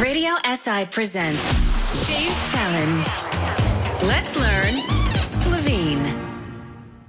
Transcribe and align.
Radio 0.00 0.30
SI 0.44 0.84
presents 0.92 2.06
Dave's 2.06 2.52
Challenge. 2.52 3.06
Let's 4.06 4.38
learn 4.38 4.74
Slovene. 5.28 6.04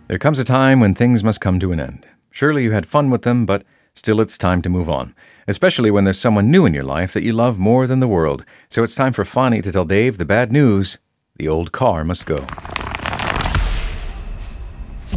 There 0.08 0.17
comes 0.17 0.39
a 0.39 0.44
time 0.44 0.79
when 0.79 0.96
things 0.96 1.23
must 1.23 1.39
come 1.39 1.60
to 1.60 1.71
an 1.71 1.79
end. 1.79 2.07
Surely 2.31 2.63
you 2.63 2.71
had 2.71 2.88
fun 2.88 3.12
with 3.12 3.21
them, 3.21 3.46
but 3.46 3.63
still 3.94 4.20
it's 4.20 4.39
time 4.39 4.63
to 4.63 4.70
move 4.70 4.89
on. 4.89 5.13
Especially 5.47 5.91
when 5.91 6.04
there's 6.04 6.17
someone 6.17 6.49
new 6.49 6.65
in 6.65 6.73
your 6.73 6.83
life 6.83 7.13
that 7.13 7.21
you 7.21 7.31
love 7.31 7.60
more 7.60 7.86
than 7.86 7.99
the 7.99 8.07
world. 8.07 8.44
So 8.70 8.81
it's 8.81 8.96
time 8.96 9.13
for 9.13 9.24
Fani 9.24 9.62
to 9.62 9.71
tell 9.71 9.85
Dave 9.85 10.17
the 10.17 10.26
bad 10.26 10.51
news 10.51 10.97
the 11.35 11.47
old 11.47 11.71
car 11.71 12.03
must 12.03 12.26
go. 12.26 12.37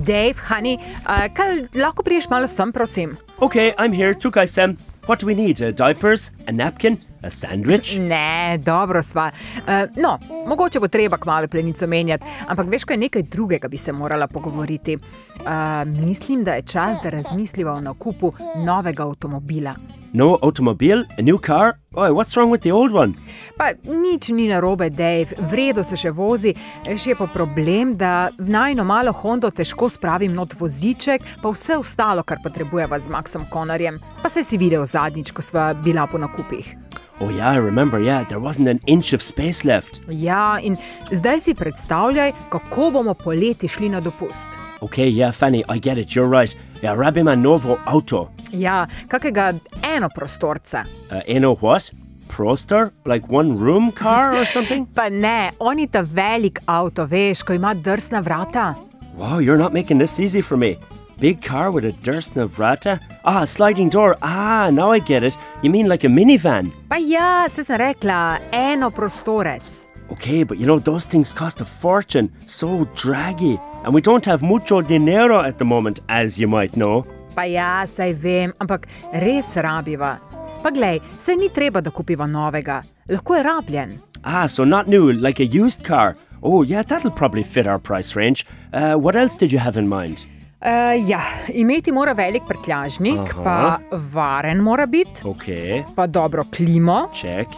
Dave, 0.04 0.38
honey, 0.38 0.78
uh, 1.06 1.28
kaj 1.28 1.70
lahko 1.72 2.04
priješ 2.04 2.28
malo 2.28 2.44
sem, 2.44 2.70
prosim? 2.70 3.16
Okay, 3.40 3.72
I'm 3.78 3.92
here. 3.92 4.12
Tukaj 4.12 4.50
sem. 4.50 4.76
What 5.06 5.20
do 5.20 5.26
we 5.26 5.34
need? 5.34 5.62
Uh, 5.62 5.70
diapers? 5.70 6.32
A 6.46 6.52
napkin? 6.52 7.00
A 7.22 7.30
sandwich? 7.30 7.98
Ne, 8.00 8.58
dobro 8.58 9.02
sva. 9.02 9.30
Uh, 9.56 10.02
no, 10.02 10.18
mogoče 10.46 10.80
bo 10.80 10.88
treba 10.88 11.16
kmalo 11.16 11.48
plenico 11.48 11.86
menjati, 11.86 12.24
ampak 12.46 12.66
veš, 12.70 12.84
kaj 12.84 12.96
nekaj 12.96 13.22
drugega 13.22 13.68
bi 13.68 13.76
se 13.76 13.92
morala 13.92 14.26
pogovoriti. 14.26 14.96
Uh, 14.96 15.48
mislim, 15.86 16.44
da 16.44 16.58
je 16.58 16.62
čas, 16.62 16.98
da 17.02 17.10
razmisliva 17.10 17.72
o 17.72 17.80
nakupu 17.80 18.32
novega 18.66 19.06
avtomobila. 19.06 19.74
No 20.12 20.38
automobile? 20.42 21.04
A 21.18 21.22
new 21.22 21.38
car? 21.38 21.78
Oh, 21.94 22.12
what's 22.12 22.36
wrong 22.36 22.50
with 22.50 22.62
the 22.62 22.72
old 22.72 22.92
one? 22.92 23.14
Pa 23.56 23.72
nič 23.84 24.28
ni 24.28 24.48
narobe, 24.48 24.90
Dave, 24.90 25.32
vredno 25.48 25.80
se 25.84 25.96
še 25.96 26.12
vozi, 26.12 26.52
še 26.84 27.14
je 27.14 27.16
pa 27.16 27.30
problem, 27.32 27.96
da 27.96 28.28
v 28.36 28.52
najno 28.52 28.84
malo 28.84 29.14
Hondo 29.22 29.48
težko 29.48 29.88
spravim 29.88 30.36
not 30.36 30.52
voziček, 30.60 31.24
pa 31.40 31.52
vse 31.56 31.80
ostalo, 31.80 32.26
kar 32.28 32.44
potrebujeva 32.44 33.00
z 33.00 33.08
Maxom 33.08 33.48
Konarjem. 33.48 34.00
Pa 34.20 34.28
se 34.28 34.44
si 34.44 34.60
videl 34.60 34.84
zadnjič, 34.84 35.32
ko 35.32 35.40
sva 35.40 35.72
bila 35.72 36.04
po 36.04 36.20
nakupih. 36.20 36.74
Oh, 37.22 37.30
yeah, 37.30 37.50
I 37.50 37.56
remember. 37.58 38.00
Yeah, 38.00 38.24
there 38.28 38.40
wasn't 38.40 38.68
an 38.68 38.80
inch 38.86 39.12
of 39.12 39.22
space 39.22 39.64
left. 39.64 40.00
Ja, 40.10 40.58
in 40.62 40.76
zdaj 41.12 41.40
si 41.40 41.54
predstavljaj, 41.54 42.32
kako 42.50 42.90
bomo 42.90 43.14
poleti 43.14 43.68
šli 43.68 43.88
na 43.88 44.00
dopust. 44.00 44.48
Okay, 44.80 45.08
yeah, 45.08 45.30
Fanny, 45.34 45.62
I 45.68 45.78
get 45.78 45.98
it. 45.98 46.16
You're 46.16 46.40
right. 46.40 46.56
Yeah, 46.82 46.98
rabim 46.98 47.28
a 47.28 47.36
novo 47.36 47.78
auto. 47.86 48.28
Ja, 48.52 48.86
kakega 49.08 49.52
enoprostorca. 49.96 50.84
Uh, 51.10 51.20
eno 51.26 51.54
what? 51.60 51.90
Prostor? 52.36 52.90
Like 53.06 53.26
one 53.28 53.56
room 53.58 53.92
car 53.92 54.34
or 54.34 54.44
something? 54.44 54.86
Pa 54.96 55.08
ne, 55.08 55.52
oni 55.58 55.86
ta 55.86 56.02
velik 56.02 56.58
avto, 56.66 57.06
veš, 57.06 57.42
ko 57.42 57.52
ima 57.52 57.74
drsna 57.74 58.20
vrata. 58.22 58.74
wow, 59.16 59.38
you're 59.38 59.58
not 59.58 59.72
making 59.72 59.98
this 59.98 60.18
easy 60.20 60.40
for 60.42 60.56
me. 60.56 60.76
Big 61.22 61.40
car 61.40 61.70
with 61.70 61.84
a 61.84 61.92
Dursna 61.92 62.48
Vrata? 62.48 63.00
Ah, 63.24 63.44
sliding 63.44 63.88
door. 63.88 64.16
Ah, 64.22 64.70
now 64.72 64.90
I 64.90 64.98
get 64.98 65.22
it. 65.22 65.38
You 65.62 65.70
mean 65.70 65.86
like 65.86 66.02
a 66.02 66.08
minivan? 66.08 66.74
Pa 66.88 66.96
ja, 66.96 67.46
se 67.46 67.62
sem 67.62 67.78
rekla, 67.78 68.40
enoprostorec. 68.50 69.86
Okay, 70.10 70.42
but 70.42 70.58
you 70.58 70.66
know, 70.66 70.80
those 70.80 71.04
things 71.04 71.32
cost 71.32 71.60
a 71.60 71.64
fortune. 71.64 72.28
So 72.46 72.88
draggy. 72.96 73.56
And 73.84 73.94
we 73.94 74.00
don't 74.00 74.26
have 74.26 74.42
mucho 74.42 74.82
dinero 74.82 75.40
at 75.40 75.58
the 75.58 75.64
moment, 75.64 76.00
as 76.08 76.40
you 76.40 76.48
might 76.48 76.74
know. 76.74 77.06
Pa 77.36 77.42
ja, 77.42 77.84
saj 77.86 78.16
vem, 78.16 78.52
ampak 78.58 78.88
res 79.22 79.54
rabiva. 79.54 80.18
Pa 80.64 80.70
glej, 80.70 81.00
se 81.18 81.36
ni 81.36 81.48
treba, 81.48 81.80
da 81.80 81.92
kupiva 81.92 82.26
novega, 82.26 82.82
lahko 83.08 83.38
je 83.38 83.44
rabljen. 83.44 83.98
Ah, 84.24 84.46
so 84.46 84.64
not 84.64 84.88
new, 84.88 85.12
like 85.12 85.38
a 85.38 85.46
used 85.46 85.84
car. 85.84 86.16
Oh, 86.42 86.62
yeah, 86.62 86.82
that'll 86.82 87.12
probably 87.12 87.44
fit 87.44 87.68
our 87.68 87.78
price 87.78 88.16
range. 88.16 88.44
Uh, 88.72 88.94
what 88.94 89.14
else 89.14 89.36
did 89.36 89.52
you 89.52 89.60
have 89.60 89.76
in 89.76 89.86
mind? 89.86 90.26
Uh, 90.62 91.08
ja, 91.08 91.18
imeti 91.54 91.92
mora 91.92 92.12
velik 92.12 92.42
prtljažnik, 92.48 93.18
Aha. 93.18 93.42
pa 93.44 93.98
varen 94.12 94.60
mora 94.62 94.86
biti, 94.86 95.24
Okay, 95.24 95.82
pa 95.96 96.06
dobro 96.06 96.44
klimo, 96.56 97.08
check. 97.14 97.50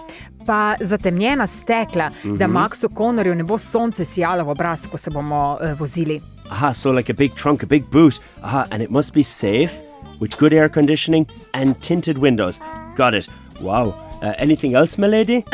pa 0.46 0.74
zatemnjena 0.80 1.46
stekla, 1.46 2.10
da 2.38 2.46
Maxu 2.48 2.88
Konorju 2.88 3.34
ne 3.34 3.44
bo 3.44 3.58
sonce 3.58 4.04
sijalo 4.04 4.44
v 4.44 4.50
obraz, 4.50 4.86
ko 4.88 4.96
se 4.96 5.10
bomo 5.10 5.58
uh, 5.60 5.80
vozili. 5.80 6.20
Aha, 6.50 6.72
so 6.72 6.90
like 6.92 7.12
a 7.12 7.14
big 7.14 7.34
trunk, 7.34 7.62
a 7.62 7.66
big 7.66 7.84
boot. 7.90 8.20
Aha, 8.42 8.66
and 8.70 8.82
it 8.82 8.90
must 8.90 9.12
be 9.14 9.22
safe 9.22 9.72
with 10.20 10.38
good 10.38 10.52
air 10.52 10.68
conditioning 10.68 11.26
and 11.52 11.76
tinted 11.82 12.18
windows. 12.18 12.60
Got 12.96 13.14
it. 13.14 13.28
Wow. 13.60 13.94
Uh, 14.22 14.32
anything 14.38 14.74
else, 14.74 14.98
my 14.98 15.06
lady? 15.08 15.44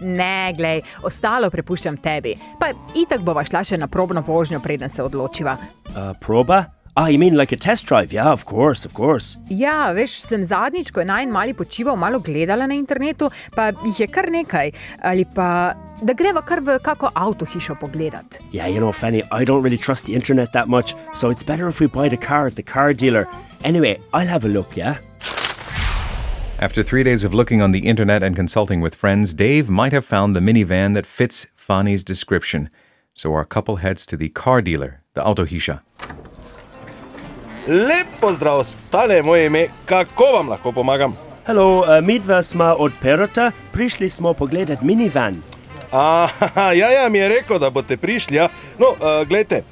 Ne, 0.00 0.52
glej, 0.56 0.80
ostalo 1.02 1.50
prepuščam 1.50 1.96
tebi. 2.00 2.32
Pa 2.58 2.70
itak 2.96 3.20
bova 3.26 3.42
šla 3.44 3.60
še 3.64 3.76
na 3.76 3.86
probno 3.86 4.22
vožnjo, 4.26 4.60
preden 4.60 4.88
se 4.88 5.02
odločiva. 5.02 5.56
Uh, 5.90 6.12
proba? 6.20 6.64
Ah, 7.00 7.06
you 7.06 7.18
mean 7.18 7.34
like 7.34 7.50
a 7.50 7.56
test 7.56 7.86
drive? 7.86 8.12
Yeah, 8.12 8.30
of 8.30 8.44
course, 8.44 8.84
of 8.84 8.92
course. 8.92 9.38
Ja, 9.48 9.88
veš, 9.96 10.18
sem 10.20 10.42
zadnjič, 10.44 10.90
ko 10.92 11.00
je 11.00 11.06
naj 11.08 11.24
mali 11.32 11.54
počival, 11.56 11.96
malo 11.96 12.18
gledala 12.20 12.66
na 12.68 12.76
internetu, 12.76 13.30
pa 13.56 13.70
jih 13.86 14.00
je 14.02 14.06
kar 14.12 14.28
nekaj. 14.28 14.68
Ali 15.00 15.24
pa 15.24 15.72
da 16.04 16.12
greva 16.12 16.42
kar 16.44 16.60
v 16.60 16.76
kako 16.84 17.08
avto 17.16 17.48
hišo 17.48 17.78
pogledat. 17.80 18.36
Yeah, 18.52 18.68
you 18.68 18.84
know, 18.84 18.92
Fanny, 18.92 19.24
I 19.32 19.46
don't 19.48 19.62
really 19.64 19.78
trust 19.78 20.04
the 20.04 20.14
internet 20.14 20.52
that 20.52 20.68
much, 20.68 20.92
so 21.14 21.30
it's 21.30 21.42
better 21.42 21.68
if 21.68 21.80
we 21.80 21.86
buy 21.86 22.10
the 22.10 22.20
car 22.20 22.46
at 22.46 22.56
the 22.56 22.62
car 22.62 22.92
dealer. 22.92 23.26
Anyway, 23.64 23.96
I'll 24.12 24.28
have 24.28 24.44
a 24.44 24.52
look, 24.52 24.76
yeah? 24.76 25.00
After 26.60 26.82
three 26.82 27.02
days 27.02 27.24
of 27.24 27.32
looking 27.32 27.62
on 27.62 27.72
the 27.72 27.88
internet 27.88 28.22
and 28.22 28.36
consulting 28.36 28.82
with 28.82 28.94
friends, 28.94 29.32
Dave 29.32 29.70
might 29.70 29.96
have 29.96 30.04
found 30.04 30.36
the 30.36 30.44
minivan 30.44 30.92
that 30.92 31.06
fits 31.06 31.46
Fanny's 31.56 32.04
description. 32.04 32.68
So 33.14 33.32
our 33.32 33.46
couple 33.46 33.76
heads 33.76 34.04
to 34.12 34.18
the 34.18 34.28
car 34.28 34.60
dealer, 34.60 35.00
the 35.14 35.24
Autohisha. 35.24 35.80
Lep 37.66 38.06
pozdrav, 38.20 38.64
stane 38.64 39.22
moje 39.22 39.46
ime, 39.46 39.66
kako 39.86 40.24
vam 40.24 40.48
lahko 40.48 40.72
pomagam? 40.72 41.16
Hello, 41.46 41.78
uh, 41.78 41.86
midva 42.02 42.42
smo 42.42 42.64
od 42.64 42.92
Perota, 43.02 43.50
prišli 43.72 44.08
smo 44.08 44.32
pogledat 44.34 44.82
minivan. 44.82 45.42
Aha, 45.90 46.72
ja, 46.80 46.90
ja, 46.90 47.08
mi 47.08 47.18
je 47.18 47.28
rekel, 47.28 47.58
da 47.58 47.70
boste 47.70 47.96
prišli. 47.96 48.36
Ja. 48.36 48.48
No, 48.78 48.86
uh, 48.86 49.28
gledajte, 49.28 49.62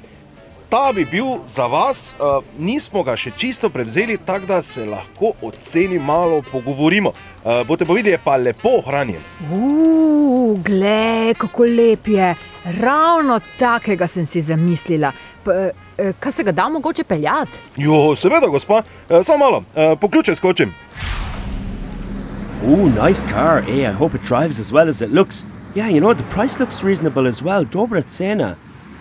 ta 0.69 0.91
bi 0.95 1.05
bil 1.05 1.25
za 1.47 1.65
vas, 1.65 2.15
uh, 2.19 2.43
nismo 2.59 3.03
ga 3.03 3.17
še 3.17 3.31
čisto 3.37 3.69
prevzeli, 3.69 4.17
tako 4.25 4.45
da 4.45 4.61
se 4.61 4.85
lahko 4.85 5.33
o 5.41 5.51
ceni 5.61 5.99
malo 5.99 6.43
pogovorimo. 6.51 7.09
Uh, 7.09 7.65
boste 7.67 7.85
pa 7.85 7.93
videli, 7.93 8.13
je 8.13 8.21
pa 8.23 8.37
lepo 8.37 8.77
ohranjen. 8.83 9.21
Uf, 9.49 10.61
glej, 10.65 11.33
kako 11.41 11.65
lep 11.65 12.07
je. 12.07 12.35
Ravno 12.81 13.39
takega 13.57 14.07
sem 14.07 14.25
si 14.25 14.41
zamislila. 14.41 15.11
Eh, 15.47 15.71
kaj 16.19 16.31
se 16.31 16.43
ga 16.43 16.51
da 16.51 16.69
mogoče 16.69 17.03
peljati? 17.03 17.59
Jo, 17.77 18.15
seveda, 18.15 18.47
gospa, 18.47 18.81
samo 19.23 19.37
malo, 19.37 19.63
po 20.01 20.09
ključe 20.09 20.35
skočim. 20.35 20.73
Ooh, 22.63 22.89
nice 22.89 23.23
car. 23.23 23.61
Hey, 23.61 23.85
I 23.85 23.91
hope 23.91 24.13
it 24.13 24.23
drives 24.23 24.59
as 24.59 24.71
well 24.71 24.89
as 24.89 25.01
it 25.01 25.11
looks. 25.11 25.45
Yeah, 25.75 25.87
you 25.87 26.01
know, 26.01 26.13
the 26.13 26.23
price 26.23 26.59
looks 26.59 26.83
reasonable 26.83 27.27
as 27.27 27.41
well. 27.41 27.63
Dobra 27.63 28.03
cena. 28.07 28.57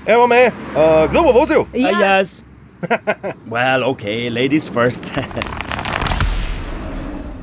Evo 0.06 0.28
me, 0.28 0.46
uh, 0.46 1.08
kdo 1.10 1.22
bo 1.22 1.32
vozil? 1.32 1.60
Uh, 1.74 1.88
yes. 2.00 2.44
well, 3.48 3.84
okay, 3.84 4.30
ladies 4.30 4.68
first. 4.68 5.12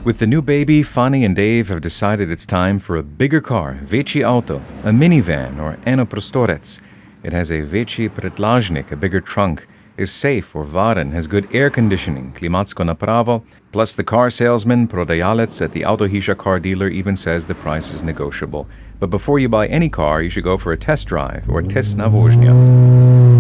With 0.05 0.19
the 0.19 0.27
new 0.27 0.41
baby, 0.41 0.83
Fanny 0.83 1.25
and 1.25 1.35
Dave 1.35 1.67
have 1.69 1.81
decided 1.81 2.31
it's 2.31 2.45
time 2.45 2.79
for 2.79 2.95
a 2.95 3.03
bigger 3.03 3.41
car, 3.41 3.79
Veci 3.83 4.23
Auto, 4.23 4.61
a 4.83 4.91
minivan 4.91 5.59
or 5.59 5.77
eno 5.85 6.05
Enoprostorec. 6.05 6.79
It 7.25 7.33
has 7.33 7.49
a 7.49 7.63
Veci 7.63 8.07
Pretlajnik, 8.07 8.91
a 8.91 8.95
bigger 8.95 9.19
trunk, 9.19 9.65
is 9.97 10.11
safe 10.11 10.55
or 10.55 10.63
varen, 10.63 11.11
has 11.13 11.25
good 11.25 11.47
air 11.55 11.71
conditioning, 11.71 12.31
klimatsko 12.33 12.85
napravo, 12.85 13.43
plus 13.71 13.95
the 13.95 14.03
car 14.03 14.29
salesman, 14.29 14.87
prodajalec 14.87 15.59
at 15.59 15.71
the 15.71 15.81
Autohisha 15.81 16.37
car 16.37 16.59
dealer 16.59 16.87
even 16.87 17.15
says 17.15 17.47
the 17.47 17.55
price 17.55 17.91
is 17.91 18.03
negotiable. 18.03 18.67
But 18.99 19.09
before 19.09 19.39
you 19.39 19.49
buy 19.49 19.65
any 19.65 19.89
car, 19.89 20.21
you 20.21 20.29
should 20.29 20.43
go 20.43 20.55
for 20.59 20.71
a 20.71 20.77
test 20.77 21.07
drive 21.07 21.49
or 21.49 21.63
test 21.63 21.97
na 21.97 22.09
vožnja. 22.09 22.53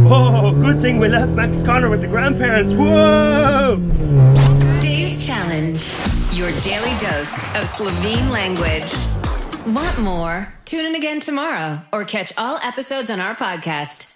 oh, 0.09 0.51
good 0.59 0.81
thing 0.81 0.97
we 0.97 1.07
left 1.07 1.33
Max 1.33 1.61
Connor 1.61 1.91
with 1.91 2.01
the 2.01 2.07
grandparents. 2.07 2.73
Whoa! 2.73 3.77
Dave's 4.79 5.27
Challenge, 5.27 5.83
your 6.33 6.49
daily 6.61 6.97
dose 6.97 7.43
of 7.53 7.67
Slovene 7.67 8.31
language. 8.31 8.91
Want 9.67 9.99
more? 9.99 10.54
Tune 10.65 10.85
in 10.87 10.95
again 10.95 11.19
tomorrow 11.19 11.81
or 11.93 12.05
catch 12.05 12.33
all 12.39 12.57
episodes 12.63 13.11
on 13.11 13.19
our 13.19 13.35
podcast. 13.35 14.14